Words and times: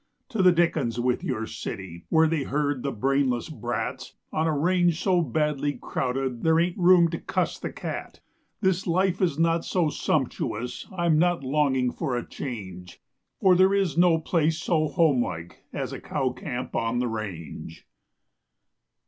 To 0.29 0.41
the 0.41 0.51
dickens 0.51 0.99
with 0.99 1.23
your 1.23 1.45
city 1.45 2.05
Where 2.09 2.27
they 2.27 2.41
herd 2.41 2.81
the 2.81 2.91
brainless 2.91 3.49
brats, 3.49 4.15
On 4.33 4.47
a 4.47 4.57
range 4.57 4.99
so 4.99 5.21
badly 5.21 5.73
crowded 5.79 6.41
There 6.41 6.59
ain't 6.59 6.75
room 6.79 7.09
to 7.11 7.19
cuss 7.19 7.59
the 7.59 7.71
cat. 7.71 8.19
This 8.61 8.87
life 8.87 9.21
is 9.21 9.37
not 9.37 9.63
so 9.63 9.89
sumptuous, 9.89 10.87
I'm 10.91 11.19
not 11.19 11.43
longing 11.43 11.91
for 11.91 12.17
a 12.17 12.27
change, 12.27 12.99
For 13.41 13.53
there 13.53 13.75
is 13.75 13.95
no 13.95 14.17
place 14.17 14.57
so 14.57 14.87
homelike 14.87 15.65
As 15.71 15.93
a 15.93 16.01
cow 16.01 16.31
camp 16.31 16.75
on 16.75 16.97
the 16.97 17.07
range. 17.07 17.85